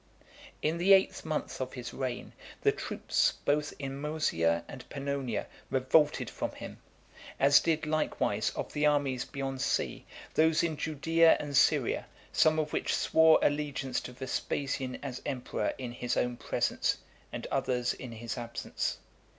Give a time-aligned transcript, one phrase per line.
[0.01, 0.25] XV.
[0.63, 6.27] In the eighth month of his reign, the troops both in Moesia and Pannonia revolted
[6.27, 6.79] from him;
[7.39, 12.73] as did likewise, of the armies beyond sea, those in Judaea and Syria, some of
[12.73, 16.97] which swore allegiance to Vespasian as emperor in his own presence,
[17.31, 18.97] and others in his absence.